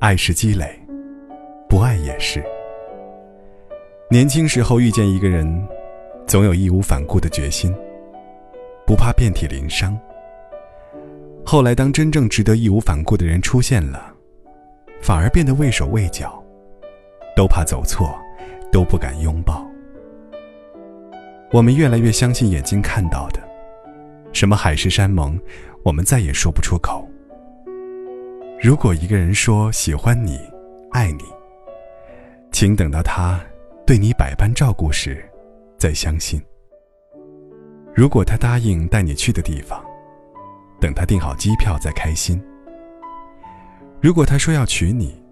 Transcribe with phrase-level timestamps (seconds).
[0.00, 0.78] 爱是积累，
[1.68, 2.44] 不爱也是。
[4.10, 5.66] 年轻时候遇见一个人，
[6.26, 7.74] 总有义无反顾的决心，
[8.86, 9.98] 不怕遍体鳞伤。
[11.44, 14.12] 后来，当真正值得义无反顾的人出现了，
[15.00, 16.42] 反而变得畏手畏脚，
[17.34, 18.14] 都怕走错，
[18.70, 19.64] 都不敢拥抱。
[21.50, 23.40] 我们越来越相信眼睛看到的，
[24.32, 25.38] 什么海誓山盟，
[25.82, 27.03] 我们再也说不出口。
[28.64, 30.40] 如果一个人说喜欢你、
[30.90, 31.24] 爱你，
[32.50, 33.38] 请等到他
[33.86, 35.22] 对你百般照顾时，
[35.76, 36.42] 再相信。
[37.94, 39.84] 如果他答应带你去的地方，
[40.80, 42.42] 等他订好机票再开心。
[44.00, 45.22] 如果他说要娶你，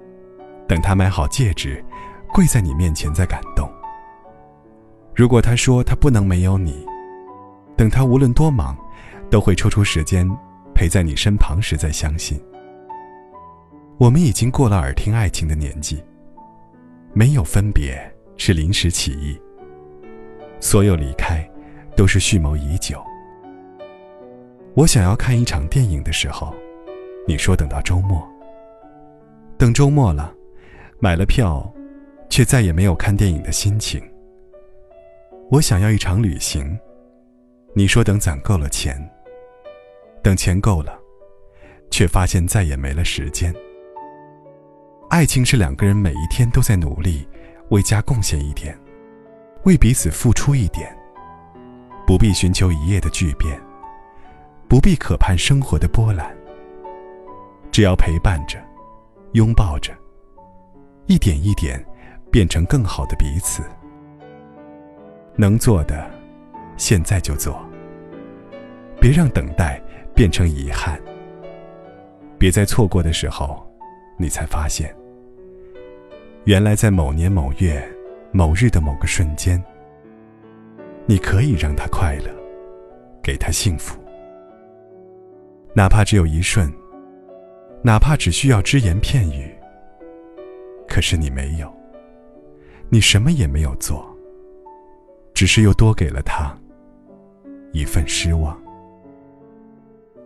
[0.68, 1.82] 等他买好戒指，
[2.34, 3.66] 跪在你面前再感动。
[5.14, 6.86] 如果他说他不能没有你，
[7.78, 8.76] 等他无论多忙，
[9.30, 10.28] 都会抽出时间
[10.74, 12.38] 陪在你身旁时再相信。
[14.02, 16.02] 我们已经过了耳听爱情的年纪，
[17.12, 17.96] 没有分别
[18.36, 19.40] 是临时起意，
[20.58, 21.48] 所有离开
[21.96, 23.00] 都是蓄谋已久。
[24.74, 26.52] 我想要看一场电影的时候，
[27.28, 28.28] 你说等到周末。
[29.56, 30.34] 等周末了，
[30.98, 31.72] 买了票，
[32.28, 34.02] 却再也没有看电影的心情。
[35.48, 36.76] 我想要一场旅行，
[37.72, 39.00] 你说等攒够了钱。
[40.24, 40.98] 等钱够了，
[41.88, 43.54] 却发现再也没了时间。
[45.12, 47.28] 爱情是两个人每一天都在努力，
[47.68, 48.74] 为家贡献一点，
[49.64, 50.90] 为彼此付出一点，
[52.06, 53.60] 不必寻求一夜的巨变。
[54.66, 56.34] 不必渴盼生活的波澜，
[57.70, 58.58] 只要陪伴着，
[59.32, 59.92] 拥抱着，
[61.04, 61.78] 一点一点
[62.30, 63.62] 变成更好的彼此。
[65.36, 66.10] 能做的，
[66.78, 67.62] 现在就做。
[68.98, 69.78] 别让等待
[70.14, 70.98] 变成遗憾。
[72.38, 73.62] 别在错过的时候，
[74.16, 74.90] 你才发现，
[76.44, 77.80] 原来在某年某月
[78.32, 79.62] 某日的某个瞬间，
[81.06, 82.34] 你可以让他快乐，
[83.22, 83.96] 给他幸福。
[85.72, 86.68] 哪怕只有一瞬，
[87.80, 89.54] 哪怕只需要只言片语，
[90.88, 91.72] 可是你没有，
[92.88, 94.04] 你什么也没有做，
[95.32, 96.52] 只是又多给了他
[97.70, 98.60] 一份失望。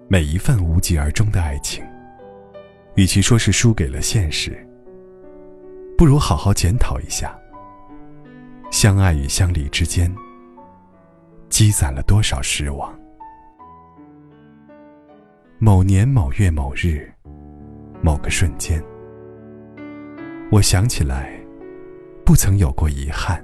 [0.09, 1.85] 每一份无疾而终的爱情，
[2.95, 4.66] 与其说是输给了现实，
[5.97, 7.35] 不如好好检讨一下，
[8.71, 10.15] 相爱与相离之间，
[11.49, 12.95] 积攒了多少失望。
[15.59, 17.11] 某年某月某日，
[18.03, 18.83] 某个瞬间，
[20.53, 21.33] 我想起来，
[22.27, 23.43] 不曾有过遗憾。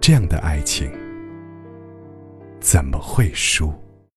[0.00, 0.90] 这样的爱情，
[2.58, 3.70] 怎么会输？